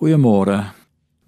[0.00, 0.70] Goeiemôre.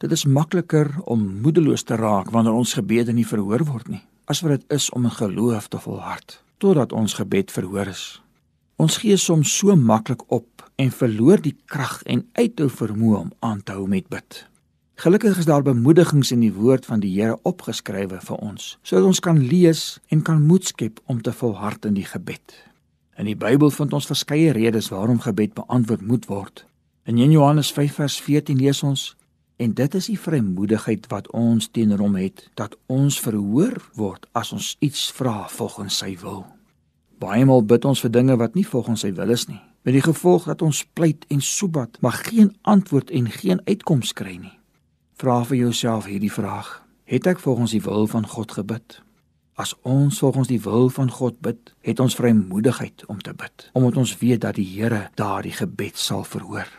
[0.00, 4.00] Dit is makliker om moedeloos te raak wanneer ons gebede nie verhoor word nie,
[4.32, 8.22] as wat dit is om in geloof te volhard totdat ons gebed verhoor is.
[8.80, 13.60] Ons gee soms so maklik op en verloor die krag en uithou vermoë om aan
[13.60, 14.40] te hou met bid.
[15.04, 19.20] Gelukkig is daar bemoedigings in die woord van die Here opgeskrywe vir ons, sodat ons
[19.20, 22.56] kan lees en kan moed skep om te volhard in die gebed.
[23.20, 26.64] In die Bybel vind ons verskeie redes waarom gebed beantwoord moet word.
[27.04, 29.16] In 1 Johannes 5 vers 14 lees ons
[29.56, 34.52] en dit is die vrymoedigheid wat ons teenoor hom het dat ons verhoor word as
[34.54, 36.44] ons iets vra volgens sy wil.
[37.18, 40.04] Baie maal bid ons vir dinge wat nie volgens sy wil is nie, met die
[40.04, 44.54] gevolg dat ons pleit en soebat, maar geen antwoord en geen uitkoms kry nie.
[45.18, 46.70] Vra vir jouself hierdie vraag:
[47.10, 49.00] Het ek volgens die wil van God gebid?
[49.58, 53.98] As ons volgens die wil van God bid, het ons vrymoedigheid om te bid, omdat
[54.06, 56.70] ons weet dat die Here daardie gebed sal verhoor.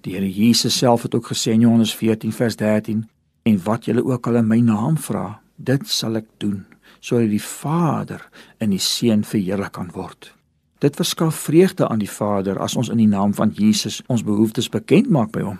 [0.00, 3.08] Die Here Jesus self het ook gesê in Johannes 14 vers 13
[3.42, 6.64] en wat julle ook al in my naam vra, dit sal ek doen
[7.00, 8.20] sodat die Vader
[8.60, 10.34] in die Seun verheerlik kan word.
[10.84, 14.68] Dit verskaf vreugde aan die Vader as ons in die naam van Jesus ons behoeftes
[14.68, 15.56] bekend maak by hom.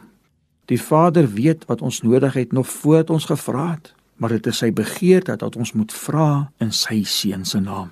[0.68, 4.60] Die Vader weet wat ons nodig het nog voordat ons gevra het, maar dit is
[4.60, 6.28] sy begeerte dat ons moet vra
[6.60, 7.88] in sy Seun se naam.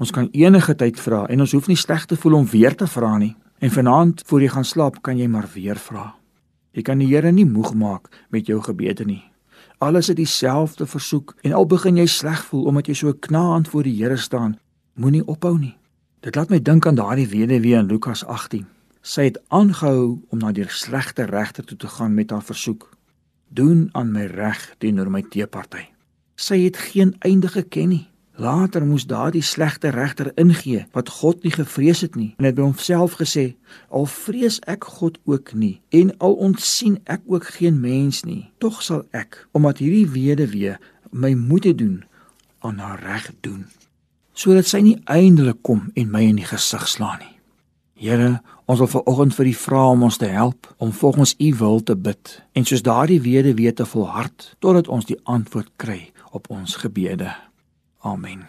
[0.00, 2.88] Ons kan enige tyd vra en ons hoef nie sleg te voel om weer te
[2.88, 3.34] vra nie.
[3.64, 6.10] En vanaand voor jy gaan slaap, kan jy maar weer vra.
[6.76, 9.22] Jy kan die Here nie moeg maak met jou gebede nie.
[9.80, 13.88] Alles het dieselfde versoek en al begin jy sleg voel omdat jy so knaand voor
[13.88, 14.58] die Here staan,
[15.00, 15.72] moenie ophou nie.
[16.20, 18.66] Dit laat my dink aan daardie weduwee in Lukas 18.
[19.00, 22.90] Sy het aangehou om na die slegte regter toe te gaan met haar versoek:
[23.48, 25.88] "Doen aan my reg teenoor my teeparty."
[26.36, 28.08] Sy het geen einde geken nie.
[28.36, 32.64] Later moes daardie slegte regter ingee wat God nie gevrees het nie en het by
[32.66, 33.54] homself gesê:
[33.88, 38.82] "Al vrees ek God ook nie en al ontsien ek ook geen mens nie, tog
[38.82, 40.74] sal ek, omdat hierdie weduwee
[41.10, 42.04] my moet doen,
[42.58, 43.66] aan haar reg doen,
[44.32, 47.38] sodat sy nie eindelik kom en my in die gesig slaan nie."
[47.94, 51.82] Here, ons wil vanoggend vir U vra om ons te help om volgens U wil
[51.82, 56.76] te bid en soos daardie weduwee te volhard totdat ons die antwoord kry op ons
[56.76, 57.30] gebede.
[58.04, 58.46] Amen.